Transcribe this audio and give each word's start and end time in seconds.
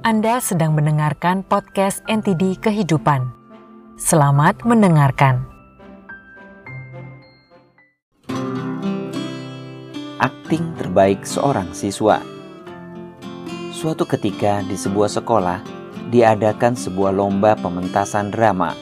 Anda 0.00 0.40
sedang 0.40 0.72
mendengarkan 0.72 1.44
podcast 1.44 2.00
NTD 2.08 2.56
Kehidupan. 2.56 3.36
Selamat 4.00 4.56
mendengarkan. 4.64 5.44
Akting 10.16 10.72
terbaik 10.80 11.28
seorang 11.28 11.76
siswa. 11.76 12.16
Suatu 13.76 14.08
ketika 14.08 14.64
di 14.64 14.72
sebuah 14.72 15.20
sekolah 15.20 15.60
diadakan 16.08 16.80
sebuah 16.80 17.12
lomba 17.12 17.52
pementasan 17.60 18.32
drama. 18.32 18.72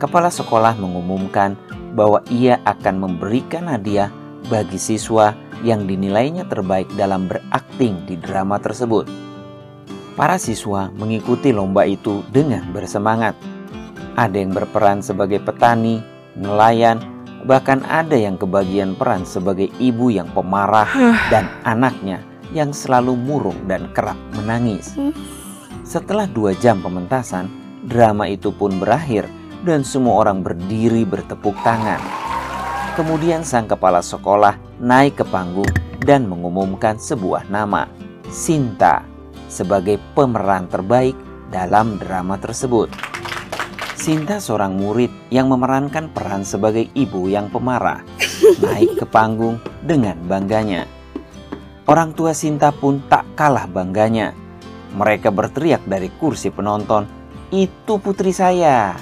Kepala 0.00 0.32
sekolah 0.32 0.80
mengumumkan 0.80 1.60
bahwa 1.92 2.24
ia 2.32 2.56
akan 2.64 3.04
memberikan 3.04 3.68
hadiah 3.68 4.08
bagi 4.48 4.80
siswa 4.80 5.36
yang 5.60 5.84
dinilainya 5.84 6.48
terbaik 6.48 6.88
dalam 6.96 7.28
berakting 7.28 8.00
di 8.08 8.16
drama 8.16 8.56
tersebut. 8.56 9.31
Para 10.12 10.36
siswa 10.36 10.92
mengikuti 10.92 11.56
lomba 11.56 11.88
itu 11.88 12.20
dengan 12.28 12.68
bersemangat. 12.68 13.32
Ada 14.12 14.44
yang 14.44 14.52
berperan 14.52 15.00
sebagai 15.00 15.40
petani, 15.40 16.04
nelayan, 16.36 17.00
bahkan 17.48 17.80
ada 17.88 18.12
yang 18.12 18.36
kebagian 18.36 18.92
peran 18.92 19.24
sebagai 19.24 19.72
ibu 19.80 20.12
yang 20.12 20.28
pemarah 20.36 20.84
dan 21.32 21.48
anaknya 21.64 22.20
yang 22.52 22.76
selalu 22.76 23.16
murung 23.16 23.56
dan 23.64 23.88
kerap 23.96 24.20
menangis. 24.36 24.92
Setelah 25.80 26.28
dua 26.28 26.52
jam 26.60 26.84
pementasan, 26.84 27.48
drama 27.88 28.28
itu 28.28 28.52
pun 28.52 28.76
berakhir 28.76 29.24
dan 29.64 29.80
semua 29.80 30.28
orang 30.28 30.44
berdiri 30.44 31.08
bertepuk 31.08 31.56
tangan. 31.64 32.04
Kemudian 33.00 33.40
sang 33.48 33.64
kepala 33.64 34.04
sekolah 34.04 34.60
naik 34.76 35.16
ke 35.16 35.24
panggung 35.24 35.72
dan 36.04 36.28
mengumumkan 36.28 37.00
sebuah 37.00 37.48
nama, 37.48 37.88
Sinta 38.28 39.11
sebagai 39.52 40.00
pemeran 40.16 40.64
terbaik 40.72 41.12
dalam 41.52 42.00
drama 42.00 42.40
tersebut. 42.40 42.88
Sinta 43.92 44.40
seorang 44.40 44.80
murid 44.80 45.12
yang 45.28 45.52
memerankan 45.52 46.08
peran 46.10 46.42
sebagai 46.42 46.88
ibu 46.96 47.28
yang 47.28 47.52
pemarah 47.52 48.00
naik 48.64 48.98
ke 48.98 49.06
panggung 49.06 49.60
dengan 49.84 50.16
bangganya. 50.26 50.88
Orang 51.86 52.16
tua 52.16 52.32
Sinta 52.32 52.72
pun 52.72 53.04
tak 53.06 53.28
kalah 53.36 53.68
bangganya. 53.68 54.34
Mereka 54.96 55.30
berteriak 55.30 55.84
dari 55.86 56.08
kursi 56.18 56.50
penonton, 56.50 57.06
"Itu 57.52 58.00
putri 58.02 58.32
saya!" 58.34 58.96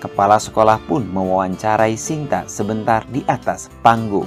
Kepala 0.00 0.40
sekolah 0.40 0.80
pun 0.88 1.04
mewawancarai 1.04 1.92
Sinta 1.94 2.48
sebentar 2.48 3.04
di 3.04 3.20
atas 3.28 3.68
panggung. 3.84 4.26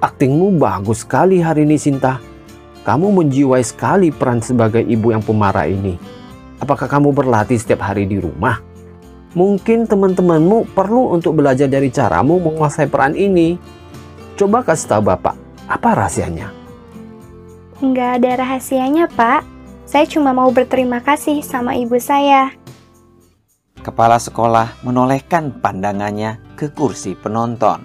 Aktingmu 0.00 0.56
bagus 0.56 1.02
sekali 1.02 1.42
hari 1.42 1.66
ini, 1.66 1.76
Sinta. 1.76 2.29
Kamu 2.80 3.12
menjiwai 3.12 3.60
sekali 3.60 4.08
peran 4.08 4.40
sebagai 4.40 4.80
ibu 4.80 5.12
yang 5.12 5.20
pemarah 5.20 5.68
ini. 5.68 6.00
Apakah 6.60 6.88
kamu 6.88 7.12
berlatih 7.12 7.56
setiap 7.60 7.84
hari 7.84 8.08
di 8.08 8.16
rumah? 8.16 8.60
Mungkin 9.36 9.86
teman-temanmu 9.86 10.72
perlu 10.74 11.12
untuk 11.14 11.38
belajar 11.38 11.68
dari 11.70 11.92
caramu 11.92 12.40
menguasai 12.40 12.88
peran 12.88 13.14
ini. 13.14 13.60
Coba 14.34 14.64
kasih 14.64 14.96
tahu 14.96 15.02
Bapak, 15.06 15.36
apa 15.68 15.88
rahasianya? 15.94 16.48
Nggak 17.80 18.10
ada 18.20 18.30
rahasianya, 18.44 19.06
Pak. 19.12 19.44
Saya 19.88 20.06
cuma 20.06 20.30
mau 20.30 20.48
berterima 20.50 21.02
kasih 21.02 21.42
sama 21.42 21.74
ibu 21.74 21.98
saya. 21.98 22.54
Kepala 23.80 24.20
sekolah 24.20 24.84
menolehkan 24.84 25.56
pandangannya 25.56 26.36
ke 26.52 26.68
kursi 26.68 27.16
penonton. 27.16 27.80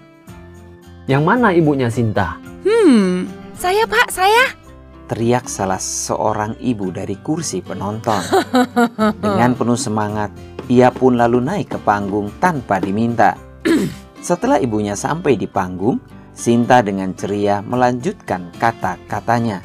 Yang 1.08 1.24
mana 1.24 1.56
ibunya 1.56 1.88
Sinta? 1.88 2.36
Hmm, 2.68 3.30
saya 3.56 3.88
pak, 3.88 4.12
saya. 4.12 4.65
Teriak 5.06 5.50
salah 5.50 5.80
seorang 5.80 6.58
ibu 6.62 6.90
dari 6.90 7.18
kursi 7.22 7.62
penonton. 7.62 8.22
Dengan 9.22 9.54
penuh 9.54 9.78
semangat, 9.78 10.34
ia 10.68 10.90
pun 10.90 11.18
lalu 11.18 11.42
naik 11.42 11.78
ke 11.78 11.80
panggung 11.82 12.34
tanpa 12.42 12.82
diminta. 12.82 13.38
Setelah 14.26 14.58
ibunya 14.58 14.98
sampai 14.98 15.38
di 15.38 15.46
panggung, 15.46 16.02
Sinta 16.36 16.84
dengan 16.84 17.16
ceria 17.16 17.64
melanjutkan 17.64 18.52
kata-katanya. 18.60 19.64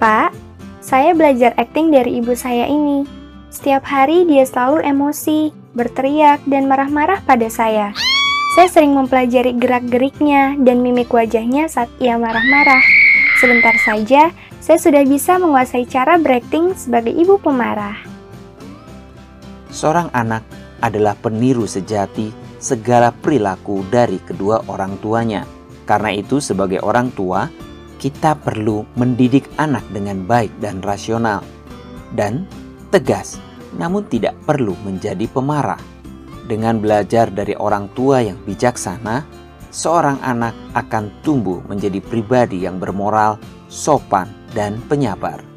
Pak, 0.00 0.32
saya 0.80 1.12
belajar 1.12 1.52
akting 1.60 1.92
dari 1.92 2.24
ibu 2.24 2.32
saya 2.32 2.64
ini. 2.64 3.04
Setiap 3.52 3.84
hari 3.84 4.24
dia 4.24 4.48
selalu 4.48 4.80
emosi, 4.80 5.52
berteriak, 5.76 6.40
dan 6.48 6.72
marah-marah 6.72 7.20
pada 7.28 7.52
saya. 7.52 7.92
Saya 8.56 8.68
sering 8.72 8.96
mempelajari 8.96 9.60
gerak-geriknya 9.60 10.56
dan 10.64 10.80
mimik 10.80 11.12
wajahnya 11.12 11.68
saat 11.68 11.92
ia 12.00 12.16
marah-marah. 12.16 12.97
Sebentar 13.38 13.78
saja, 13.78 14.34
saya 14.58 14.78
sudah 14.82 15.06
bisa 15.06 15.38
menguasai 15.38 15.86
cara 15.86 16.18
berakting 16.18 16.74
sebagai 16.74 17.14
ibu 17.14 17.38
pemarah. 17.38 17.94
Seorang 19.70 20.10
anak 20.10 20.42
adalah 20.82 21.14
peniru 21.14 21.62
sejati 21.62 22.34
segala 22.58 23.14
perilaku 23.14 23.86
dari 23.86 24.18
kedua 24.18 24.66
orang 24.66 24.98
tuanya. 24.98 25.46
Karena 25.86 26.10
itu, 26.18 26.42
sebagai 26.42 26.82
orang 26.82 27.14
tua, 27.14 27.46
kita 28.02 28.34
perlu 28.34 28.82
mendidik 28.98 29.46
anak 29.54 29.86
dengan 29.94 30.26
baik 30.26 30.50
dan 30.58 30.82
rasional, 30.82 31.46
dan 32.18 32.42
tegas, 32.90 33.38
namun 33.78 34.02
tidak 34.10 34.34
perlu 34.42 34.74
menjadi 34.82 35.30
pemarah. 35.30 35.78
Dengan 36.50 36.82
belajar 36.82 37.30
dari 37.30 37.54
orang 37.54 37.86
tua 37.94 38.18
yang 38.18 38.36
bijaksana, 38.42 39.22
seorang 39.72 40.20
anak 40.20 40.52
akan 40.76 41.10
tumbuh 41.24 41.64
menjadi 41.66 41.98
pribadi 42.04 42.68
yang 42.68 42.76
bermoral, 42.76 43.40
sopan, 43.72 44.28
dan 44.52 44.76
penyabar. 44.88 45.47